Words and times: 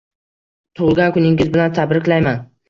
Tug'ilgan 0.79 1.13
kuningiz 1.17 1.53
bilan 1.57 1.77
tabriklayman! 1.81 2.43